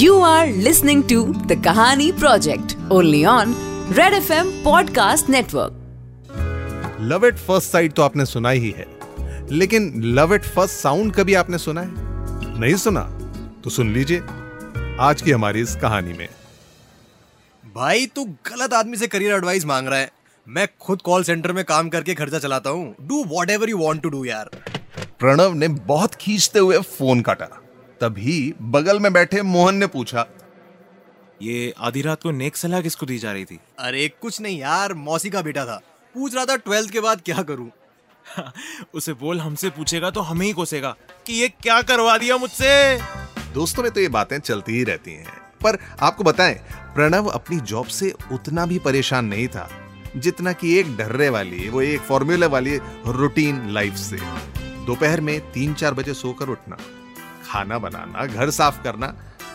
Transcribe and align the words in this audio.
You 0.00 0.12
are 0.26 0.46
listening 0.64 1.00
to 1.08 1.16
the 1.48 1.56
Kahani 1.64 2.04
Project 2.18 2.74
only 2.90 3.18
on 3.30 3.50
Red 3.96 4.14
FM 4.18 4.52
Podcast 4.66 5.30
Network. 5.34 5.72
Love 7.00 7.26
at 7.26 7.38
first 7.38 7.70
sight 7.70 7.92
तो 7.92 8.02
आपने 8.02 8.26
सुना 8.26 8.50
ही 8.50 8.70
है 8.70 8.86
लेकिन 9.50 9.92
love 10.04 10.34
at 10.34 10.44
first 10.44 10.74
sound 10.74 11.14
कभी 11.14 11.34
आपने 11.34 11.58
सुना 11.58 11.80
है? 11.80 11.88
नहीं 12.60 12.74
सुना? 12.74 13.02
तो 13.64 13.70
सुन 13.70 13.92
लीजिए 13.92 14.22
आज 15.00 15.22
की 15.22 15.30
हमारी 15.30 15.60
इस 15.60 15.76
कहानी 15.76 16.12
में। 16.12 16.28
भाई 17.74 18.06
तू 18.06 18.24
गलत 18.24 18.72
आदमी 18.72 18.96
से 18.96 19.06
करियर 19.06 19.34
एडवाइस 19.34 19.66
मांग 19.66 19.88
रहा 19.88 19.98
है। 19.98 20.10
मैं 20.48 20.68
खुद 20.80 21.02
कॉल 21.02 21.24
सेंटर 21.24 21.52
में 21.52 21.64
काम 21.64 21.88
करके 21.88 22.14
खर्चा 22.14 22.38
चलाता 22.38 22.70
हूँ। 22.70 22.94
Do 23.00 23.24
whatever 23.50 23.70
you 23.70 23.78
want 23.78 24.02
to 24.02 24.08
do 24.08 24.24
यार। 24.24 24.50
प्रणव 25.18 25.52
ने 25.52 25.68
बहुत 25.68 26.14
खींचते 26.14 26.58
हुए 26.58 26.78
फ़ोन 26.78 27.20
काटा। 27.20 27.62
तभी 28.00 28.54
बगल 28.62 29.00
में 29.00 29.12
बैठे 29.12 29.42
मोहन 29.42 29.74
ने 29.74 29.86
पूछा 29.86 30.26
ये 31.42 31.74
आधी 31.78 32.02
रात 32.02 32.22
को 32.22 32.30
नेक 32.30 32.56
सलाह 32.56 32.80
किसको 32.80 33.06
दी 33.06 33.18
जा 33.18 33.32
रही 33.32 33.44
थी? 33.44 33.58
अरे 33.78 34.08
कुछ 34.08 34.40
नहीं 34.40 34.58
यार 34.58 34.94
मौसी 34.94 35.30
का 35.30 35.42
बेटा 35.42 35.64
था। 35.66 35.80
पूछ 36.14 36.34
रहा 36.34 36.44
था 36.44 36.56
ट्वेल्थ 36.56 36.90
के 36.90 37.00
बाद 37.00 37.20
क्या 37.20 37.42
करूँ। 37.42 37.70
उसे 38.94 39.12
बोल 39.12 39.40
हमसे 39.40 39.70
पूछेगा 39.70 40.10
तो 40.10 40.20
हमें 40.20 40.46
ही 40.46 40.52
कोसेगा 40.52 40.96
कि 41.26 41.32
ये 41.32 41.48
क्या 41.48 41.82
करवा 41.82 42.18
दिया 42.18 42.36
मुझसे। 42.36 42.98
दोस्तों 43.54 43.82
में 43.82 43.92
तो 43.92 44.00
ये 44.00 44.08
बातें 44.08 44.38
चलती 44.38 44.72
ही 44.72 44.84
रहती 44.84 45.12
हैं। 45.12 45.26
पर 45.62 45.78
आपको 46.00 46.24
बताएँ 46.24 46.54
प्रणव 46.94 47.26
अपनी 47.26 47.60
जॉब 47.60 47.86
से 47.86 48.14
उतना 48.32 48.66
भी 48.66 48.78
परेशान 48.78 49.24
नहीं 49.24 49.48
था 49.48 49.68
जितना 50.16 50.52
कि 50.52 50.78
एक 50.78 50.96
डर्रे 50.96 51.28
वाली 51.28 51.68
वो 51.68 51.82
एक 51.82 52.00
फॉर्मूले 52.00 52.46
वाली 52.46 52.76
रूटीन 53.06 53.68
लाइफ 53.70 53.94
से। 53.94 54.16
दोपहर 54.86 55.20
में 55.20 55.40
तीन 55.52 55.74
चार 55.74 55.94
बजे 55.94 56.14
सोकर 56.14 56.48
उठना। 56.48 56.76
खाना 57.50 57.78
बनाना, 57.78 58.26
घर 58.26 58.50
साफ़ 58.50 58.82
करना, 58.82 59.06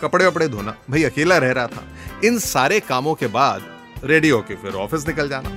कपड़े 0.02 0.26
वपड़े 0.28 0.48
धोना। 0.48 0.76
भाई, 0.90 1.04
अकेला 1.04 1.38
रह 1.38 1.52
रहा 1.52 1.68
था। 1.68 1.84
इन 2.24 2.40
सारे 2.40 2.80
कामों 2.80 3.14
के 3.16 3.28
बाद 3.28 3.64
रेडी 4.04 4.30
होके 4.30 4.56
फिर 4.56 4.74
ऑफ़िस 4.76 5.08
निकल 5.08 5.30
जाना। 5.30 5.50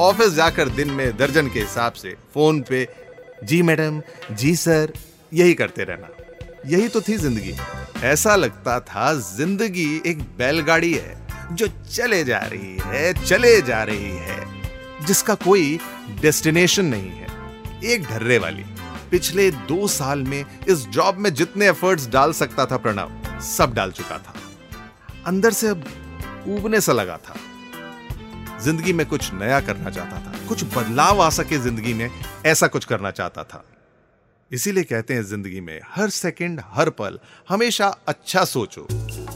ऑफ़िस 0.00 0.32
जाकर 0.32 0.68
दिन 0.68 0.90
में 0.90 1.16
दर्जन 1.16 1.48
के 1.48 1.60
हिसाब 1.60 1.92
से 1.92 2.16
फ़ोन 2.34 2.60
पे, 2.60 2.88
जी 3.44 3.62
मैडम, 3.62 4.00
जी 4.32 4.54
सर, 4.56 4.92
यही 5.32 5.54
करते 5.54 5.84
रहना। 5.84 6.08
यही 6.66 6.88
तो 6.88 7.00
थी 7.00 7.16
ज़िंदगी। 7.16 7.54
ऐसा 8.04 8.34
लगता 8.36 8.78
था 8.80 9.12
ज़िंदगी 9.14 10.02
एक 10.06 10.22
बैलगाड़ी 10.38 10.92
है, 10.94 11.16
जो 11.52 11.66
चले 11.90 12.22
जा 12.24 12.38
रही 12.38 12.76
है, 12.84 13.12
चले 13.24 13.60
जा 13.62 13.82
रही 13.82 14.10
है, 14.18 14.44
जिसका 15.06 15.34
कोई 15.34 15.78
डेस्टिनेशन 16.20 16.84
नहीं 16.84 17.10
है, 17.10 17.26
एक 17.84 18.02
ढर्रे 18.02 18.38
वाली। 18.38 18.64
पिछले 19.10 19.50
दो 19.50 19.86
साल 19.88 20.22
में 20.22 20.44
इस 20.68 20.86
जॉब 20.88 21.18
में 21.18 21.32
जितने 21.34 21.68
एफर्ट्स 21.68 22.08
डाल 22.08 22.32
सकता 22.32 22.66
था 22.66 22.76
प्रणव, 22.76 23.10
सब 23.44 23.74
डाल 23.74 23.92
चुका 23.92 24.18
था। 24.18 24.34
अंदर 25.26 25.52
से 25.52 25.68
अब 25.68 25.84
उबने 26.48 26.80
सा 26.80 26.92
लगा 26.92 27.16
था। 27.18 27.36
ज़िंदगी 28.64 28.92
में 28.92 29.06
कुछ 29.06 29.32
नया 29.34 29.60
करना 29.60 29.90
चाहता 29.90 30.18
था, 30.18 30.46
कुछ 30.48 30.64
बदलाव 30.76 31.22
आ 31.22 31.28
सके 31.30 31.58
ज़िंदगी 31.58 31.94
में, 31.94 32.10
ऐसा 32.46 32.66
कुछ 32.66 32.84
करना 32.84 33.10
चाहता 33.10 33.42
था। 33.44 33.64
इसीलिए 34.50 34.84
कहते 34.84 35.14
हैं 35.14 35.22
ज़िंदगी 35.22 35.60
में 35.60 35.80
हर 35.94 36.10
सेकंड 36.10 36.60
हर 36.66 36.90
पल, 36.90 37.18
हमेशा 37.48 37.86
अच्छा 38.08 38.44
सोचो। 38.44 38.86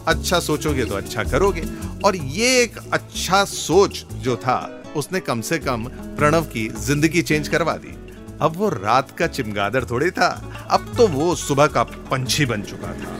अच्छा 0.07 0.41
सोचोगे 0.41 0.85
तो 0.85 0.95
अच्छा 0.95 1.25
करोगे। 1.25 1.63
और 2.05 2.17
ये 2.17 2.63
एक 2.63 2.79
अच्छा 2.93 3.45
सोच 3.45 4.05
जो 4.15 4.37
था, 4.37 4.59
उसने 4.97 5.21
कम 5.21 5.41
से 5.41 5.59
कम 5.59 5.85
प्रणव 6.17 6.45
की 6.45 6.69
ज़िंदगी 6.69 7.23
चेंज 7.23 7.49
करवा 7.49 7.77
दी। 7.77 7.97
अब 8.43 8.57
वो 8.57 8.69
रात 8.69 9.11
का 9.11 9.27
चिमगादड़ 9.27 9.85
थोड़ी 9.85 10.11
था। 10.11 10.29
अब 10.71 10.93
तो 10.97 11.07
वो 11.09 11.35
सुबह 11.37 11.67
का 11.67 11.83
पंछी 11.83 12.47
बन 12.47 12.63
चुका 12.63 12.93
था। 12.95 13.19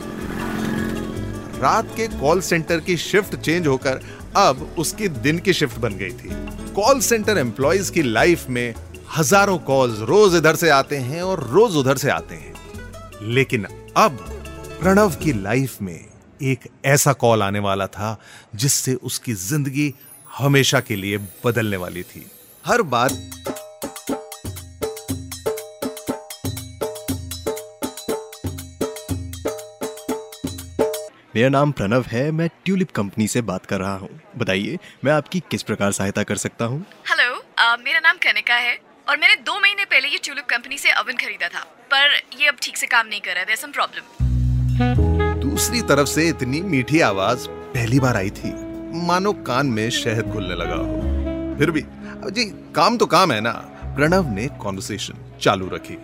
रात 1.61 1.95
के 1.97 2.07
कॉल 2.09 2.41
सेंटर 2.41 2.79
की 2.79 2.97
शिफ्ट 2.97 3.35
चेंज 3.35 3.67
होकर 3.67 4.01
अब 4.37 4.75
उसकी 4.79 5.07
दिन 5.07 5.39
की 5.39 5.53
शिफ्ट 5.53 5.79
बन 5.79 5.97
गई 5.97 6.11
थी। 6.11 6.29
कॉल 6.73 6.99
सेंटर 6.99 7.37
एम्प्लॉयज़ 7.37 7.91
की 7.91 8.03
लाइफ 8.03 8.47
में 8.49 8.73
हज़ारों 9.17 9.57
कॉल्स 9.59 9.99
रोज 10.09 10.35
इधर 10.35 10.55
से 10.55 10.69
आते 10.69 10.97
हैं 10.97 11.21
और 11.21 11.43
रोज 11.49 11.75
उधर 11.77 11.97
से 11.97 12.09
आते 12.09 12.35
हैं। 12.35 12.53
लेकिन 13.23 13.65
अब 13.97 14.17
प्रणव 14.81 15.15
की 15.15 15.33
लाइफ 15.33 15.81
में 15.81 15.99
एक 16.41 16.67
ऐसा 16.85 17.13
कॉल 17.13 17.43
आने 17.43 17.59
वाला 17.59 17.87
था 17.87 18.17
जिससे 18.55 18.93
उसकी 19.03 19.33
ज़िंदगी 19.33 19.93
हमेशा 20.27 20.79
के 20.79 20.95
लिए 20.95 21.17
बदलने 21.45 21.77
वाली 21.77 22.03
थी। 22.03 22.25
हर 22.63 22.81
बात 22.81 23.11
मेरा 31.35 31.49
नाम 31.49 31.71
प्रणव 31.71 32.05
है 32.07 32.29
मैं 32.31 32.47
ट्यूलिप 32.65 32.89
कंपनी 32.91 33.27
से 33.27 33.41
बात 33.41 33.65
कर 33.65 33.79
रहा 33.79 33.93
हूँ। 33.95 34.09
बताइए 34.37 34.77
मैं 35.05 35.11
आपकी 35.11 35.39
किस 35.51 35.63
प्रकार 35.63 35.91
सहायता 35.91 36.23
कर 36.23 36.35
सकता 36.35 36.65
हूँ? 36.65 36.79
हेलो 37.09 37.75
मेरा 37.83 37.99
नाम 37.99 38.17
कनिका 38.17 38.55
है 38.55 38.73
और 39.07 39.17
मैंने 39.17 39.35
दो 39.41 39.59
महीने 39.59 39.85
पहले 39.85 40.07
ये 40.07 40.17
ट्यूलिप 40.23 40.45
कंपनी 40.45 40.77
से 40.77 40.91
अवन 40.91 41.17
खरीदा 41.17 41.47
था 41.47 41.63
पर 41.93 42.19
ये 42.41 42.47
अब 42.47 42.57
ठीक 42.61 42.77
से 42.77 42.87
काम 42.87 43.07
नहीं 43.07 43.21
कर 43.21 43.35
रहा 43.35 43.45
है 43.49 43.55
सम 43.55 43.71
प्रॉब्लम 43.71 45.39
दूसरी 45.39 45.81
तरफ़ 45.89 46.07
से 46.07 46.27
इतनी 46.29 46.61
मीठी 46.63 46.99
आवाज़ 47.01 47.47
पहली 47.49 47.99
बार 47.99 48.15
आई 48.17 48.29
थी। 48.31 48.53
मानो 49.07 49.33
कान 49.47 49.67
में 49.69 49.89
शहद 49.93 50.27
घुलने 50.27 50.55
लगा 50.55 50.75
हो। 50.75 51.57
फिर 51.57 51.71
भी 51.71 51.83
जी 52.31 52.45
काम 52.75 52.97
तो 52.97 53.05
काम 53.07 53.31
है 53.31 53.41
ना। 53.41 53.51
प्रणव 53.95 54.33
ने 54.35 54.47
कॉन्वर्सेशन 54.61 55.25
चालू 55.41 55.69
रखी। 55.69 55.97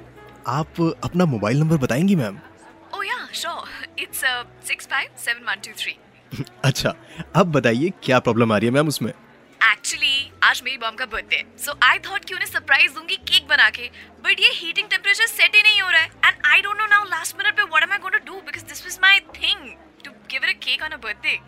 आप 0.48 0.82
अपना 1.04 1.26
मोबाइल 1.26 1.60
नंबर 1.60 1.78
बताएँगी 1.78 2.16
ma'am? 2.16 2.38
It's 4.00 4.24
six 4.68 4.88
five 4.88 5.10
seven 5.26 5.50
one 5.50 5.62
two 5.66 5.72
three 5.80 5.98
अच्छा 6.66 6.94
अब 7.36 7.52
बताइए 7.52 7.92
क्या 8.04 8.20
प्रॉब्लम 8.20 8.52
आ 8.54 8.58
रही 8.58 8.68
है 8.68 8.74
मैम 8.74 8.88
उसमें? 8.88 9.12
एक्चुअली 9.62 10.32
आज 10.44 10.62
मेरी 10.66 10.78
मॉम 10.78 10.96
का 10.96 11.06
बर्थडे 11.06 11.44
सो 11.66 11.74
आई 11.84 12.00
थॉट 12.08 12.26
कि 12.26 12.34
उन्हें 12.34 12.48
सरप्राइज़ 12.48 12.94
दूँगी 12.94 13.16
केक 13.28 13.48
बना 13.50 13.70
के। 13.70 13.90
बट 14.24 14.40
ये 14.40 14.50
हीटिंग 14.54 14.88
टेम्परेचर 14.90 15.28
सेट 15.28 15.56
ही 15.56 15.62
नहीं 15.62 15.82
हो 15.82 15.90
रहा 15.90 16.02
है। 16.02 16.08
And 16.26 16.46
I 16.46 16.62
don't 16.62 16.78
know 16.80 16.86
now 16.86 17.04
last 17.10 17.38
minute 17.38 17.56
पे 17.58 17.64
what 17.64 17.84
am 17.84 17.92
I 17.92 17.98
going 17.98 18.20
to 18.20 18.34
do 18.34 18.42
because 18.42 18.66
this 18.66 18.82
was 18.86 18.98
my 19.04 19.20
thing 19.36 19.72
to 20.06 20.12
give 20.32 20.44
it 20.44 20.56
a 20.56 20.60
cake 20.66 20.84
on 20.84 20.90
a 20.90 20.98
birthday 21.04 21.40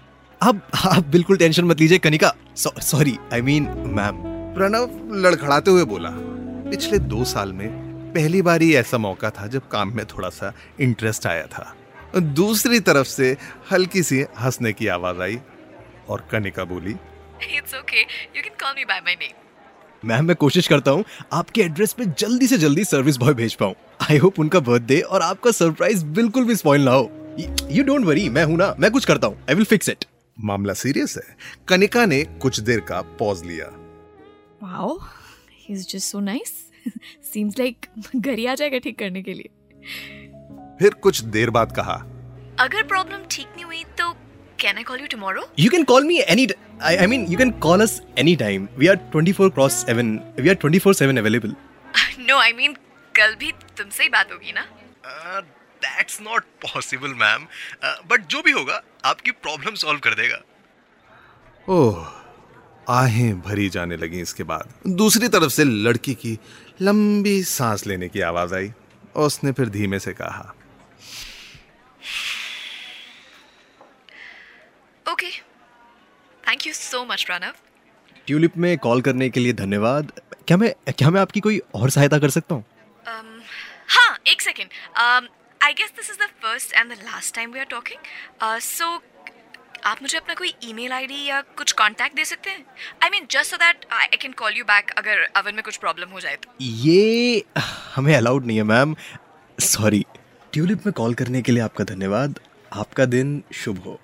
अब 0.41 0.61
आप 0.85 1.05
बिल्कुल 1.07 1.37
टेंशन 1.37 1.65
मत 1.65 1.79
लीजिए 1.79 1.97
Kanika. 1.99 2.33
Sorry 2.55 3.17
I 3.33 3.41
mean 3.41 3.63
ma'am 3.97 4.21
Pranav 4.55 4.99
लड़खड़ाते 5.25 5.71
हुए 5.71 5.83
बोला 5.85 6.09
पिछले 6.69 6.99
दो 6.99 7.23
साल 7.25 7.53
में 7.53 7.67
पहली 8.13 8.41
बार 8.41 8.61
ही 8.61 8.73
ऐसा 8.75 8.97
मौका 8.97 9.29
था 9.29 9.47
जब 9.47 9.67
काम 9.67 9.95
में 9.95 10.05
थोड़ा 10.07 10.29
सा 10.29 10.53
इंटरेस्ट 10.79 11.27
आया 11.27 11.45
था। 11.47 11.73
दूसरी 12.17 12.79
तरफ़ 12.79 13.07
से 13.07 13.35
हल्की 13.71 14.03
सी 14.03 14.25
हंसने 14.39 14.73
की 14.73 14.87
आवाज़ 14.87 15.21
आई 15.21 15.39
और 16.09 16.27
कनिका 16.31 16.63
बोली 16.63 16.91
it's 17.57 17.75
okay 17.75 18.01
you 18.01 18.41
can 18.41 18.53
call 18.61 18.73
me 18.75 18.85
by 18.85 18.99
my 18.99 19.15
name 19.15 20.07
ma'am 20.09 20.25
मैं 20.25 20.35
कोशिश 20.35 20.67
करता 20.67 20.91
हूँ 20.91 21.03
आपके 21.33 21.61
एड्रेस 21.61 21.93
पे 21.93 22.05
जल्दी 22.19 22.47
से 22.47 22.57
जल्दी 22.57 22.83
सर्विस 22.83 23.17
बॉय 23.17 23.33
भेज 23.33 23.53
पाऊँ। 23.55 23.73
आई 24.11 24.17
होप 24.17 24.39
उनका 24.39 24.59
बर्थडे 24.59 24.99
और 25.01 25.21
आपका 25.21 25.51
सरप्राइज़ 25.51 26.05
बिल्कुल 26.05 26.45
भी 26.45 26.55
स्पॉइल 26.55 26.81
ना 26.81 26.91
हो। 26.91 27.35
यू 27.71 27.83
डोंट 27.83 28.05
वरी 28.05 28.29
मैं 28.29 28.43
हूँ 28.43 28.57
ना 28.57 28.75
मैं 28.79 28.91
कुछ 28.91 29.05
करता 29.05 29.27
हूँ। 29.27 29.37
आई 29.49 29.55
विल 29.55 29.65
फिक्स 29.65 29.89
इट 29.89 30.05
मामला 30.37 30.73
सीरियस 30.73 31.17
है। 31.17 31.35
कनिका 31.67 32.05
ने 32.05 32.23
कुछ 32.23 32.59
देर 32.59 32.79
का 32.79 33.01
पॉज 33.19 33.43
लिया। 33.45 33.65
Wow, 34.63 34.89
he's 35.65 35.85
just 35.85 36.13
so 36.13 36.19
nice. 36.19 36.53
Seems 37.33 37.59
like 37.59 37.87
घर 38.15 38.37
ही 38.39 38.45
आ 38.45 38.55
जाएगा 38.55 38.77
ठीक 38.77 38.99
करने 38.99 39.21
के 39.23 39.33
लिए। 39.33 39.49
फिर 40.79 40.93
कुछ 41.03 41.21
देर 41.35 41.49
बाद 41.57 41.75
कहा 41.75 41.93
अगर 42.59 42.83
प्रॉब्लम 42.87 43.23
ठीक 43.31 43.47
नहीं 43.55 43.65
हुई 43.65 43.83
तो 43.99 44.11
can 44.59 44.77
I 44.77 44.83
call 44.83 45.01
you 45.01 45.07
tomorrow 45.11 45.43
You 45.59 45.69
can 45.75 45.85
call 45.91 46.07
me 46.09 46.19
any. 46.35 46.45
I, 46.81 46.91
I 46.97 47.07
mean, 47.11 47.23
you 47.31 47.37
can 47.37 47.51
call 47.65 47.85
us 47.85 47.93
anytime. 48.23 48.67
We 48.81 48.89
are 48.91 48.97
24 49.13 49.49
cross 49.57 49.79
7. 49.93 50.11
We 50.39 50.51
are 50.53 50.59
24 50.65 51.01
7 51.01 51.23
available. 51.23 51.55
No 52.19 52.37
I 52.39 52.53
mean 52.53 52.73
कल 53.15 53.35
भी 53.39 53.51
तुमसे 53.77 54.03
ही 54.03 54.09
बात 54.09 54.31
होगी 54.31 54.51
ना 54.51 54.65
that's 55.81 56.21
not 56.21 56.43
possible 56.63 57.13
ma'am 57.21 57.45
but 58.09 58.27
जो 58.31 58.41
भी 58.41 58.51
होगा 58.51 58.81
आपकी 59.11 59.31
प्रॉब्लम 59.45 59.75
सॉल्व 59.83 59.99
कर 60.07 60.13
देगा 60.15 60.41
ओह 61.67 62.07
आहें 62.93 63.39
भरी 63.41 63.69
जाने 63.69 63.97
लगी 63.97 64.21
इसके 64.21 64.43
बाद 64.51 64.73
दूसरी 65.01 65.27
तरफ़ 65.35 65.51
से 65.53 65.63
लड़की 65.63 66.13
की 66.23 66.37
लंबी 66.81 67.41
सांस 67.49 67.85
लेने 67.87 68.07
की 68.09 68.21
आवाज़ 68.29 68.55
आई 68.55 68.71
और 69.15 69.25
उसने 69.25 69.51
फिर 69.59 69.69
धीमे 69.69 69.99
से 69.99 70.13
कहा 70.13 70.53
okay 75.05 75.31
thank 76.49 76.65
you 76.67 76.71
so 76.73 77.03
much 77.05 77.23
Pranav 77.23 77.53
Tulip 78.27 78.55
में 78.57 78.77
कॉल 78.77 79.01
करने 79.01 79.29
के 79.29 79.39
लिए 79.39 79.53
धन्यवाद। 79.53 80.11
क्या 80.47 80.57
मैं 80.57 80.73
क्या 80.97 81.09
मैं 81.09 81.21
आपकी 81.21 81.39
कोई 81.39 81.59
और 81.75 81.89
सहायता 81.89 82.17
कर 82.19 82.29
सकता 82.29 82.55
हूँ? 82.55 82.63
Um, 83.05 83.27
हाँ 83.89 84.17
एक 84.27 84.41
second 84.41 84.69
I 85.61 85.73
guess 85.73 85.91
this 85.97 86.09
is 86.09 86.17
the 86.17 86.27
first 86.43 86.73
and 86.73 86.93
the 86.93 86.97
last 87.03 87.35
time 87.35 87.51
we 87.53 87.59
are 87.59 87.65
talking 87.71 88.59
so 88.61 88.87
आप 89.85 90.01
मुझे 90.01 90.17
अपना 90.17 90.33
कोई 90.35 90.53
ईमेल 90.63 90.91
आईडी 90.91 91.23
या 91.25 91.41
कुछ 91.57 91.71
कांटेक्ट 91.81 92.15
दे 92.15 92.25
सकते 92.25 92.49
हैं? 92.49 92.65
I 93.03 93.09
mean 93.09 93.27
just 93.31 93.51
so 93.51 93.57
that 93.57 93.85
I 93.91 94.17
can 94.17 94.31
call 94.39 94.57
you 94.57 94.63
back 94.65 94.91
अगर 94.97 95.23
अवन 95.35 95.55
में 95.55 95.63
कुछ 95.63 95.77
प्रॉब्लम 95.77 96.09
हो 96.09 96.19
जाए 96.19 96.35
तो। 96.35 96.51
ये 96.61 97.43
हमें 97.95 98.15
अलाउड 98.15 98.45
नहीं 98.45 98.57
है 98.57 98.63
मैम 98.73 98.95
सॉरी 99.57 100.05
ट्यूलिप 100.53 100.85
में 100.85 100.93
कॉल 100.93 101.13
करने 101.13 101.41
के 101.41 101.51
लिए 101.51 101.63
आपका 101.63 101.83
धन्यवाद। 101.93 102.39
आपका 102.71 103.05
दिन 103.05 103.41
शुभ 103.55 103.83
हो। 103.85 103.99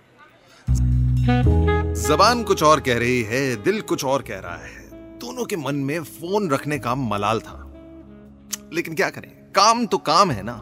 जबान 1.95 2.43
कुछ 2.43 2.63
और 2.63 2.79
कह 2.79 2.97
रही 2.97 3.21
है, 3.21 3.55
दिल 3.55 3.81
कुछ 3.81 4.05
और 4.05 4.21
कह 4.21 4.39
रहा 4.39 4.55
है। 4.55 4.89
दोनों 5.19 5.45
के 5.45 5.55
मन 5.55 5.75
में 5.75 6.03
फ़ोन 6.03 6.49
रखने 6.49 6.79
का 6.79 6.95
मलाल 6.95 7.39
था। 7.39 7.73
लेकिन 8.73 8.95
क्या 8.95 9.09
करें? 9.09 9.31
काम 9.55 9.85
तो 9.85 9.97
काम 9.97 10.31
है 10.31 10.43
ना। 10.43 10.53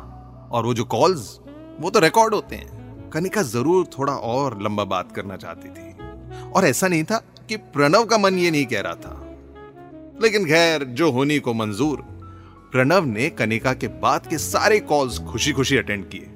और 0.51 0.65
वो 0.65 0.73
जो 0.73 0.83
कॉल्स 0.83 1.39
वो 1.79 1.89
तो 1.89 1.99
रिकॉर्ड 1.99 2.33
होते 2.33 2.55
हैं। 2.55 2.83
कनिका 3.09 3.41
ज़रूर 3.41 3.85
थोड़ा 3.99 4.13
और 4.13 4.61
लंबा 4.61 4.83
बात 4.83 5.11
करना 5.11 5.37
चाहती 5.37 5.69
थी। 5.69 5.95
और 6.51 6.65
ऐसा 6.65 6.87
नहीं 6.87 7.03
था 7.03 7.17
कि 7.49 7.57
प्रणव 7.57 8.05
का 8.05 8.17
मन 8.17 8.37
ये 8.37 8.51
नहीं 8.51 8.65
कह 8.65 8.81
रहा 8.81 8.95
था। 8.95 9.37
लेकिन 10.21 10.45
खैर, 10.45 10.83
जो 10.83 11.11
होनी 11.11 11.39
को 11.39 11.53
मंजूर। 11.53 12.01
प्रणव 12.71 13.05
ने 13.05 13.29
कनिका 13.29 13.73
के 13.73 13.87
बाद 13.87 14.27
के 14.27 14.37
सारे 14.37 14.79
कॉल्स 14.79 15.19
खुशी 15.19 15.51
खुशी 15.51 15.77
अटेंड 15.77 16.09
किए। 16.09 16.32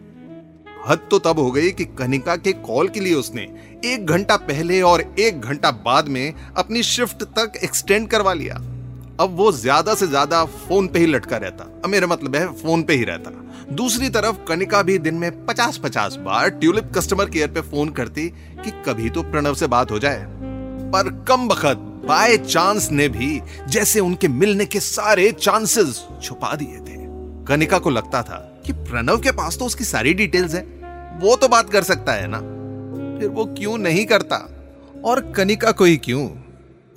हद 0.87 0.99
तो 1.11 1.17
तब 1.19 1.39
हो 1.39 1.49
गई 1.51 1.71
कि 1.71 1.85
कनिका 1.97 2.35
के 2.35 2.51
कॉल 2.53 2.89
के 2.89 2.99
लिए 2.99 3.13
उसने 3.13 3.41
एक 3.85 4.05
घंटा 4.05 4.35
पहले 4.43 4.81
और 4.81 5.01
एक 5.19 5.41
घंटा 5.41 5.71
बाद 5.85 6.07
में 6.07 6.33
अपनी 6.57 6.83
शिफ्ट 6.83 7.23
तक 7.39 7.59
एक्सटेंड 7.63 8.07
करवा 8.09 8.33
लिया। 8.33 8.55
अब 9.19 9.35
वो 9.37 9.51
ज़्यादा 9.51 9.95
से 9.95 10.07
ज़्यादा 10.07 10.43
फ़ोन 10.45 10.87
पे 10.87 10.99
ही 10.99 11.05
लटका 11.05 11.37
रहता। 11.37 11.87
मेरा 11.87 12.07
मतलब 12.07 12.35
है 12.35 12.45
फ़ोन 12.53 12.83
पे 12.83 12.93
ही 12.93 13.03
रहता। 13.03 13.31
दूसरी 13.75 14.09
तरफ़ 14.09 14.37
कनिका 14.47 14.81
भी 14.81 14.97
दिन 14.99 15.15
में 15.15 15.45
पचास 15.45 15.77
पचास 15.77 16.15
बार 16.19 16.49
ट्यूलिप 16.51 16.91
कस्टमर 16.95 17.29
केयर 17.29 17.51
पे 17.51 17.61
फ़ोन 17.61 17.89
करती 17.89 18.27
कि 18.63 18.71
कभी 18.85 19.09
तो 19.09 19.23
प्रणव 19.23 19.53
से 19.53 19.67
बात 19.67 19.91
हो 19.91 19.99
जाए। 19.99 20.25
पर 20.93 21.09
कम 21.27 21.47
बखत 21.47 21.77
बाय 22.05 22.37
चांस 22.37 22.89
ने 22.91 23.07
भी 23.09 23.41
जैसे 23.69 23.99
उनके 23.99 24.27
मिलने 24.29 24.65
के 24.65 24.79
सारे 24.79 25.31
चांसेस 25.33 26.03
छुपा 26.23 26.55
दिए 26.55 26.79
थे। 26.79 26.95
कनिका 27.47 27.79
को 27.79 27.89
लगता 27.89 28.21
था 28.23 28.43
कि 28.65 28.73
प्रणव 28.73 29.19
के 29.19 29.31
पास 29.33 29.57
तो 29.57 29.65
उसकी 29.65 29.83
सारी 29.83 30.13
डिटेल्स 30.13 30.55
है। 30.55 30.65
वो 31.17 31.35
तो 31.35 31.47
बात 31.47 31.69
कर 31.69 31.83
सकता 31.83 32.13
है 32.13 32.27
ना? 32.27 32.39
फिर 33.19 33.29
वो 33.29 33.45
क्यों 33.45 33.77
नहीं 33.77 34.05
करता? 34.05 34.37
और 35.05 35.31
कनिका 35.31 35.71
को 35.71 35.83
ही 35.83 35.97
क्यों? 35.97 36.29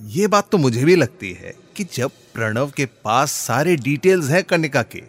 ये 0.03 0.27
बात 0.27 0.51
तो 0.53 0.59
मुझे 0.59 0.85
भी 0.85 0.97
लगती 0.97 1.33
है 1.33 1.55
कि 1.77 1.85
जब 1.85 2.11
प्रणव 2.35 2.71
के 2.71 2.85
पास 2.85 3.33
सारे 3.33 3.77
डिटेल्स 3.77 4.31
हैं 4.31 4.43
कनिका 4.45 4.83
के 4.83 5.03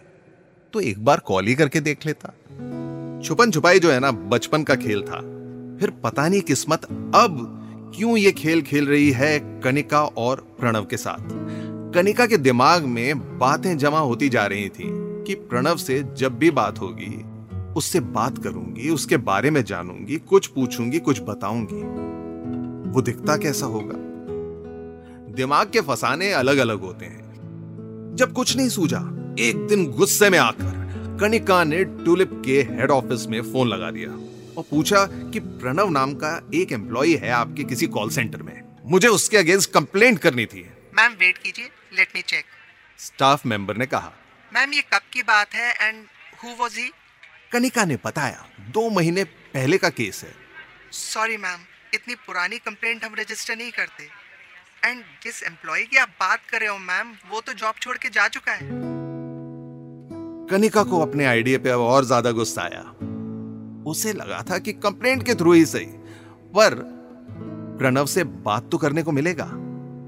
तो 0.72 0.80
एक 0.80 1.04
बार 1.04 1.18
कॉल 1.18 1.46
ही 1.46 1.54
करके 1.54 1.80
देख 1.80 2.06
लेता। 2.06 2.28
छुपन 3.24 3.50
छुपाई 3.50 3.78
जो 3.78 3.90
है 3.90 4.00
ना, 4.00 4.10
बचपन 4.10 4.62
का 4.62 4.74
खेल 4.74 5.02
था। 5.02 5.20
फिर 5.80 5.90
पता 6.04 6.28
नहीं 6.28 6.40
किस्मत 6.40 6.84
अब 7.14 7.58
क्यों 7.96 8.16
ये 8.16 8.32
खेल 8.32 8.62
खेल 8.62 8.86
रही 8.86 9.10
है 9.10 9.60
कनिका 9.60 10.04
और 10.04 10.56
प्रणव 10.60 10.84
के 10.84 10.96
साथ। 10.96 11.28
कनिका 11.94 12.26
के 12.26 12.36
दिमाग 12.36 12.84
में 12.84 13.38
बातें 13.38 13.78
जमा 13.78 13.98
होती 13.98 14.28
जा 14.28 14.46
रही 14.46 14.68
थी 14.68 14.88
कि 15.24 15.34
प्रणव 15.34 15.76
से 15.76 16.02
जब 16.16 16.38
भी 16.38 16.50
बात 16.50 16.80
होगी 16.80 17.31
उससे 17.76 18.00
बात 18.00 18.38
करूँगी 18.44 18.88
उसके 18.90 19.16
बारे 19.16 19.50
में 19.50 19.62
जानूँगी 19.64 20.16
कुछ 20.28 20.46
पूछूँगी 20.46 20.98
कुछ 20.98 21.20
बताऊँगी। 21.20 21.82
वो 22.90 23.02
दिखता 23.02 23.36
कैसा 23.36 23.66
होगा? 23.66 23.94
दिमाग 25.34 25.70
के 25.70 25.80
फसाने 25.80 26.32
अलग 26.32 26.56
अलग 26.56 26.80
होते 26.80 27.06
हैं। 27.06 28.16
जब 28.16 28.32
कुछ 28.32 28.56
नहीं 28.56 28.68
सूझा 28.68 28.98
एक 29.40 29.66
दिन 29.66 29.86
गुस्से 29.92 30.30
में 30.30 30.38
आकर 30.38 30.80
कनिका 31.20 31.62
ने 31.64 31.84
टूलिप 31.84 32.30
के 32.44 32.60
हेड 32.70 32.90
ऑफ़िस 32.90 33.26
में 33.26 33.40
फ़ोन 33.42 33.68
लगा 33.68 33.90
दिया 33.90 34.10
और 34.56 34.64
पूछा 34.70 35.04
कि 35.32 35.40
प्रणव 35.40 35.90
नाम 35.90 36.14
का 36.14 36.36
एक 36.54 36.72
एम्प्लॉय 36.72 37.14
है 37.14 37.30
आपके 37.32 37.64
किसी 37.64 37.86
कॉल 37.86 38.10
सेंटर 38.10 38.42
में। 38.42 38.60
मुझे 38.86 39.08
उसके 39.08 39.36
अगेंस्ट 39.36 39.72
कंप्लेंट 39.72 40.18
करनी 40.18 40.46
थी। 40.46 40.66
मैम 40.94 41.12
वेट 41.12 41.38
कीजिए 41.38 41.68
let 41.96 42.08
me 42.14 42.22
check 42.22 42.44
staff 42.98 43.46
member 43.46 43.76
ने 43.76 43.86
कहा। 43.86 44.12
मैम 44.52 44.72
ये 44.72 44.82
कब 44.92 45.10
की 45.12 45.22
बात 45.22 45.54
है 45.54 45.72
and 45.80 46.04
who 46.44 46.56
was 46.60 46.76
he 46.76 46.90
Kanika 47.52 47.84
ने 47.84 47.96
बताया 48.04 48.44
दो 48.74 48.88
महीने 48.90 49.24
पहले 49.24 49.78
का 49.78 49.88
केस 49.90 50.22
है। 50.24 50.30
सॉरी 50.92 51.36
मैम 51.36 51.58
इतनी 51.94 52.14
पुरानी 52.16 52.58
कंप्लेंट 52.58 53.04
हम 53.04 53.14
रजिस्टर 53.18 53.56
नहीं 53.56 53.70
करते। 53.70 54.04
एंड 54.82 55.02
जिस 55.24 55.42
एम्प्लॉय 55.42 55.82
की 55.82 55.96
आप 55.96 56.08
बात 56.20 56.40
कर 56.50 56.60
रहे 56.60 56.68
हो 56.68 56.78
मैम 56.80 57.12
वो 57.30 57.40
तो 57.40 57.52
जॉब 57.54 57.74
छोड़ 57.80 57.96
के 57.96 58.08
जा 58.10 58.26
चुका 58.28 58.52
है। 58.52 58.68
कनिका 60.50 60.82
को 60.84 61.00
अपने 61.00 61.24
आइडिया 61.26 61.58
पे 61.58 61.70
अब 61.70 61.80
और 61.80 62.04
ज़्यादा 62.04 62.30
गुस्सा 62.32 62.62
आया। 62.62 62.82
उसे 63.86 64.12
लगा 64.12 64.42
था 64.50 64.58
कि 64.58 64.72
कंप्लेंट 64.80 65.26
के 65.26 65.34
थ्रू 65.34 65.52
ही 65.52 65.64
सही 65.66 65.86
पर 66.54 66.80
प्रणव 67.78 68.06
से 68.06 68.24
बात 68.24 68.68
तो 68.72 68.78
करने 68.78 69.02
को 69.02 69.12
मिलेगा। 69.12 69.44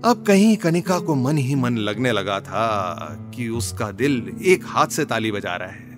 अब 0.04 0.24
कहीं 0.26 0.56
कनिका 0.56 0.98
को 1.00 1.14
मन 1.14 1.38
ही 1.38 1.54
मन 1.54 1.76
लगने 1.78 2.12
लगा 2.12 2.40
था 2.42 2.66
कि 3.36 3.48
उसका 3.58 3.90
दिल 3.94 4.38
एक 4.44 4.64
हाथ 4.66 4.86
से 4.88 5.04
ताली 5.04 5.32
बजा 5.32 5.56
रहा 5.56 5.68
है। 5.68 5.92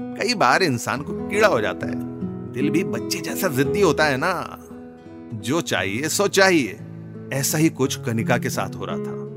कई 0.00 0.34
बार 0.34 0.62
इंसान 0.62 1.02
को 1.02 1.28
कीड़ा 1.28 1.48
हो 1.48 1.60
जाता 1.60 1.86
है। 1.86 1.94
दिल 2.52 2.70
भी 2.70 2.84
बच्चे 2.84 3.18
जैसा 3.18 3.48
जिद्दी 3.48 3.80
होता 3.80 4.04
है 4.04 4.16
ना। 4.16 4.58
जो 5.34 5.60
चाहिए, 5.60 6.08
सो 6.08 6.28
चाहिए। 6.28 6.78
ऐसा 7.32 7.58
ही 7.58 7.68
कुछ 7.68 8.04
कनिका 8.04 8.38
के 8.38 8.50
साथ 8.50 8.74
हो 8.74 8.84
रहा 8.84 8.98
था। 8.98 9.28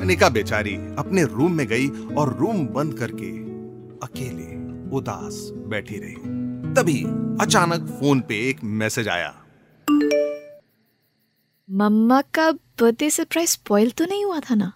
कनिका 0.00 0.28
बेचारी 0.28 0.74
अपने 0.74 1.24
रूम 1.24 1.52
में 1.52 1.66
गई 1.66 1.88
और 1.88 2.38
रूम 2.38 2.66
बंद 2.66 2.94
करके 2.94 3.30
अकेले, 4.06 4.62
उदास 4.96 5.50
बैठी 5.52 5.96
रही। 5.96 6.14
तभी 6.74 7.04
अचानक 7.44 7.96
फ़ोन 8.00 8.20
पे 8.20 8.50
एक 8.50 8.64
मैसेज 8.64 9.08
आया। 9.08 9.44
मम्मा 11.70 12.22
का 12.22 12.52
बर्थडे 12.52 13.10
सरप्राइज़ 13.10 13.50
स्पॉइल 13.50 13.90
तो 13.90 14.04
नहीं 14.04 14.24
हुआ 14.24 14.40
था 14.40 14.54
ना? 14.54 14.72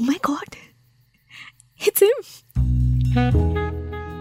माय 0.00 0.18
गॉड 0.26 0.54
इट्स 1.88 2.02
हिम 2.02 2.12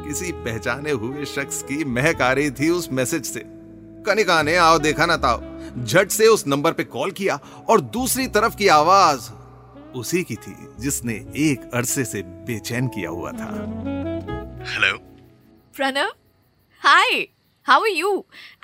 किसी 0.08 0.32
पहचाने 0.44 0.92
हुए 0.94 1.26
शख्स 1.26 1.62
की 1.64 1.84
महक 1.86 2.22
आ 2.22 2.32
रही 2.32 2.52
थी 2.52 2.70
उस 2.70 2.92
मैसेज 2.92 3.26
से। 3.26 3.44
कनिका 4.06 4.42
ने 4.44 4.56
आओ 4.58 4.78
देखा 4.80 5.06
ना 5.06 5.18
था 5.18 5.36
झट 5.78 6.10
से 6.10 6.28
उस 6.28 6.46
नंबर 6.48 6.72
पे 6.74 6.84
कॉल 6.86 7.12
किया 7.12 7.40
और 7.70 7.82
दूसरी 7.94 8.28
तरफ़ 8.28 8.56
की 8.56 8.68
आवाज़ 8.74 9.30
उसी 9.96 10.24
की 10.24 10.36
थी 10.36 10.56
जिसने 10.80 11.14
एक 11.40 11.70
अरसे 11.74 12.06
से 12.06 12.22
बेचैन 12.48 12.88
किया 12.88 13.10
हुआ 13.10 13.32
था। 13.32 13.50
Hello 14.68 14.98
Pranav? 15.76 16.12
Hi 16.82 17.28
how 17.66 17.82
are 17.82 17.90
you 17.90 18.14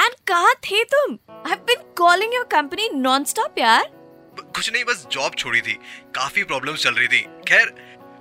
and 0.01 0.15
कहाँ 0.27 0.53
थे 0.63 0.83
तुम? 0.85 1.17
I 1.29 1.49
have 1.49 1.59
been 1.67 1.83
calling 1.97 2.33
your 2.33 2.45
company 2.51 2.89
nonstop 2.89 3.59
यार 3.59 3.91
कुछ 4.39 4.71
नहीं 4.73 4.83
बस 4.83 5.05
जॉब 5.11 5.35
छोड़ी 5.37 5.61
थी। 5.61 5.73
काफ़ी 6.15 6.43
प्रॉब्लम्स 6.43 6.83
चल 6.83 6.93
रही 6.93 7.07
थी। 7.07 7.21
खैर 7.47 7.69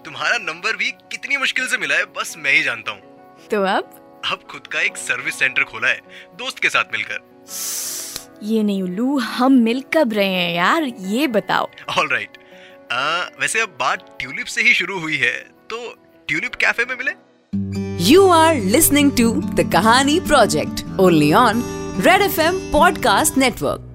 तुम्हारा 0.05 0.39
नंबर 0.39 0.77
भी 0.77 0.91
कितनी 1.13 1.37
मुश्किल 1.37 1.67
से 1.67 1.79
मिला 1.79 1.95
है 1.95 2.05
बस 2.17 2.35
मैं 2.39 2.53
ही 2.53 2.63
जानता 2.63 2.93
हूँ। 2.93 3.12
तो 3.53 3.63
अब 3.63 4.23
अब 4.33 4.43
खुद 4.51 4.67
का 4.67 4.81
एक 4.81 4.97
सर्विस 4.97 5.35
सेंटर 5.35 5.65
खोला 5.65 5.89
है 5.89 6.01
दोस्त 6.37 6.59
के 6.59 6.69
साथ 6.69 6.93
मिलकर 6.93 7.19
ये 8.43 8.63
नहीं 8.63 8.83
उल्लू 8.83 9.19
हम 9.19 9.53
मिल 9.63 9.83
कब 9.95 10.13
रहे 10.13 10.29
हैं 10.29 10.55
यार 10.55 10.85
ये 11.09 11.27
बताओ 11.29 11.69
ऑल 11.99 12.09
राइट 12.09 12.29
right. 12.29 13.41
वैसे 13.41 13.61
अब 13.61 13.77
बात 13.81 14.17
ट्यूलिप 14.21 14.47
से 14.47 14.63
ही 14.63 14.75
शुरू 14.75 14.99
हुई 14.99 15.17
है 15.17 15.37
तो 15.71 15.95
ट्यूलिप 16.29 16.55
कैफ़े 16.55 16.85
में 16.85 16.97
मिले 16.97 17.13
you 18.11 18.27
are 18.31 18.57
are 18.57 19.17
to 19.19 19.31
the 19.55 19.71
Kahani 19.73 20.19
project 20.21 20.85
only 21.01 21.33
on 21.37 21.63
red 22.01 22.23
F 22.23 22.41
M 22.41 22.59
podcast 22.73 23.39
Network. 23.39 23.92